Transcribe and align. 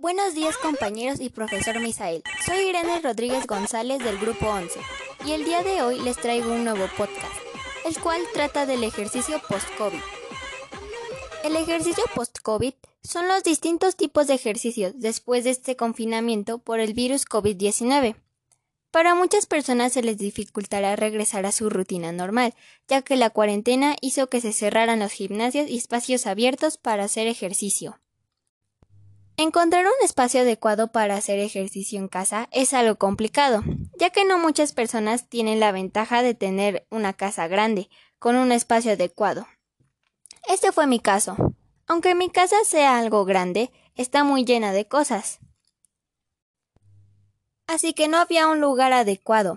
Buenos 0.00 0.34
días 0.34 0.56
compañeros 0.56 1.20
y 1.20 1.28
profesor 1.28 1.78
Misael. 1.78 2.22
Soy 2.46 2.70
Irene 2.70 3.02
Rodríguez 3.02 3.46
González 3.46 3.98
del 3.98 4.16
Grupo 4.16 4.46
11 4.46 4.80
y 5.26 5.32
el 5.32 5.44
día 5.44 5.62
de 5.62 5.82
hoy 5.82 6.00
les 6.00 6.16
traigo 6.16 6.50
un 6.50 6.64
nuevo 6.64 6.86
podcast, 6.96 7.34
el 7.84 8.00
cual 8.00 8.22
trata 8.32 8.64
del 8.64 8.82
ejercicio 8.82 9.42
post-COVID. 9.46 10.00
El 11.44 11.54
ejercicio 11.54 12.02
post-COVID 12.14 12.72
son 13.02 13.28
los 13.28 13.44
distintos 13.44 13.94
tipos 13.94 14.26
de 14.26 14.32
ejercicios 14.36 14.94
después 14.96 15.44
de 15.44 15.50
este 15.50 15.76
confinamiento 15.76 16.56
por 16.56 16.80
el 16.80 16.94
virus 16.94 17.26
COVID-19. 17.26 18.16
Para 18.90 19.14
muchas 19.14 19.44
personas 19.44 19.92
se 19.92 20.02
les 20.02 20.16
dificultará 20.16 20.96
regresar 20.96 21.44
a 21.44 21.52
su 21.52 21.68
rutina 21.68 22.10
normal, 22.10 22.54
ya 22.88 23.02
que 23.02 23.16
la 23.16 23.28
cuarentena 23.28 23.96
hizo 24.00 24.30
que 24.30 24.40
se 24.40 24.54
cerraran 24.54 25.00
los 25.00 25.12
gimnasios 25.12 25.68
y 25.68 25.76
espacios 25.76 26.26
abiertos 26.26 26.78
para 26.78 27.04
hacer 27.04 27.26
ejercicio. 27.26 28.00
Encontrar 29.42 29.86
un 29.86 30.04
espacio 30.04 30.42
adecuado 30.42 30.92
para 30.92 31.16
hacer 31.16 31.38
ejercicio 31.38 31.98
en 31.98 32.08
casa 32.08 32.50
es 32.52 32.74
algo 32.74 32.96
complicado, 32.96 33.64
ya 33.98 34.10
que 34.10 34.26
no 34.26 34.38
muchas 34.38 34.74
personas 34.74 35.30
tienen 35.30 35.60
la 35.60 35.72
ventaja 35.72 36.22
de 36.22 36.34
tener 36.34 36.86
una 36.90 37.14
casa 37.14 37.48
grande, 37.48 37.88
con 38.18 38.36
un 38.36 38.52
espacio 38.52 38.92
adecuado. 38.92 39.46
Este 40.46 40.72
fue 40.72 40.86
mi 40.86 41.00
caso. 41.00 41.38
Aunque 41.86 42.14
mi 42.14 42.28
casa 42.28 42.56
sea 42.66 42.98
algo 42.98 43.24
grande, 43.24 43.72
está 43.94 44.24
muy 44.24 44.44
llena 44.44 44.74
de 44.74 44.86
cosas. 44.86 45.38
Así 47.66 47.94
que 47.94 48.08
no 48.08 48.18
había 48.18 48.46
un 48.46 48.60
lugar 48.60 48.92
adecuado. 48.92 49.56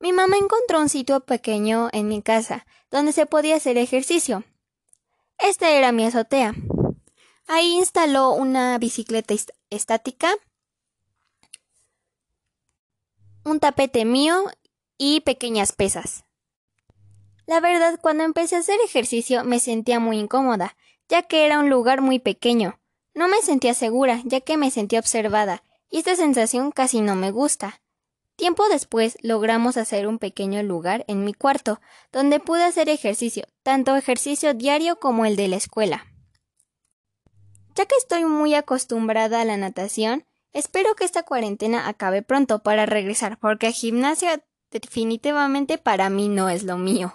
Mi 0.00 0.12
mamá 0.12 0.36
encontró 0.36 0.80
un 0.80 0.88
sitio 0.88 1.20
pequeño 1.20 1.90
en 1.92 2.08
mi 2.08 2.22
casa, 2.22 2.66
donde 2.90 3.12
se 3.12 3.26
podía 3.26 3.54
hacer 3.54 3.78
ejercicio. 3.78 4.42
Esta 5.38 5.70
era 5.70 5.92
mi 5.92 6.04
azotea. 6.04 6.56
Ahí 7.48 7.74
instaló 7.74 8.32
una 8.32 8.76
bicicleta 8.78 9.32
estática, 9.70 10.34
un 13.44 13.60
tapete 13.60 14.04
mío 14.04 14.46
y 14.98 15.20
pequeñas 15.20 15.70
pesas. 15.72 16.24
La 17.46 17.60
verdad, 17.60 18.00
cuando 18.02 18.24
empecé 18.24 18.56
a 18.56 18.58
hacer 18.58 18.78
ejercicio 18.84 19.44
me 19.44 19.60
sentía 19.60 20.00
muy 20.00 20.18
incómoda, 20.18 20.76
ya 21.08 21.22
que 21.22 21.46
era 21.46 21.60
un 21.60 21.70
lugar 21.70 22.00
muy 22.00 22.18
pequeño. 22.18 22.80
No 23.14 23.28
me 23.28 23.40
sentía 23.42 23.74
segura, 23.74 24.20
ya 24.24 24.40
que 24.40 24.56
me 24.56 24.72
sentía 24.72 24.98
observada, 24.98 25.62
y 25.88 25.98
esta 25.98 26.16
sensación 26.16 26.72
casi 26.72 27.00
no 27.00 27.14
me 27.14 27.30
gusta. 27.30 27.80
Tiempo 28.34 28.68
después 28.68 29.16
logramos 29.22 29.76
hacer 29.76 30.08
un 30.08 30.18
pequeño 30.18 30.64
lugar 30.64 31.04
en 31.06 31.24
mi 31.24 31.32
cuarto, 31.32 31.80
donde 32.10 32.40
pude 32.40 32.64
hacer 32.64 32.88
ejercicio, 32.88 33.46
tanto 33.62 33.94
ejercicio 33.94 34.52
diario 34.52 34.98
como 34.98 35.24
el 35.24 35.36
de 35.36 35.46
la 35.46 35.56
escuela. 35.56 36.06
Ya 37.76 37.84
que 37.84 37.94
estoy 37.96 38.24
muy 38.24 38.54
acostumbrada 38.54 39.42
a 39.42 39.44
la 39.44 39.58
natación, 39.58 40.24
espero 40.54 40.94
que 40.94 41.04
esta 41.04 41.24
cuarentena 41.24 41.88
acabe 41.88 42.22
pronto 42.22 42.62
para 42.62 42.86
regresar, 42.86 43.38
porque 43.38 43.70
gimnasia 43.70 44.42
definitivamente 44.70 45.76
para 45.76 46.08
mí 46.08 46.30
no 46.30 46.48
es 46.48 46.62
lo 46.62 46.78
mío. 46.78 47.12